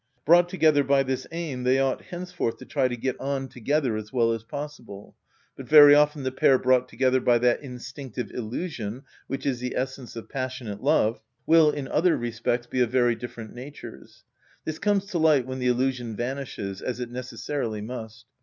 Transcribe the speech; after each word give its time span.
Brought 0.25 0.49
together 0.49 0.83
by 0.83 1.03
this 1.03 1.27
aim, 1.31 1.61
they 1.61 1.77
ought 1.77 2.05
henceforth 2.05 2.57
to 2.57 2.65
try 2.65 2.87
to 2.87 2.97
get 2.97 3.19
on 3.21 3.47
together 3.47 3.95
as 3.95 4.11
well 4.11 4.31
as 4.31 4.43
possible. 4.43 5.15
But 5.55 5.67
very 5.69 5.93
often 5.93 6.23
the 6.23 6.31
pair 6.31 6.57
brought 6.57 6.89
together 6.89 7.19
by 7.19 7.37
that 7.37 7.61
instinctive 7.61 8.31
illusion, 8.31 9.03
which 9.27 9.45
is 9.45 9.59
the 9.59 9.75
essence 9.75 10.15
of 10.15 10.27
passionate 10.27 10.81
love, 10.81 11.21
will, 11.45 11.69
in 11.69 11.87
other 11.87 12.17
respects, 12.17 12.65
be 12.65 12.79
of 12.81 12.89
very 12.89 13.13
different 13.13 13.53
natures. 13.53 14.23
This 14.65 14.79
comes 14.79 15.05
to 15.05 15.19
light 15.19 15.45
when 15.45 15.59
the 15.59 15.67
illusion 15.67 16.15
vanishes, 16.15 16.81
as 16.81 16.99
it 16.99 17.11
necessarily 17.11 17.81
must. 17.81 18.25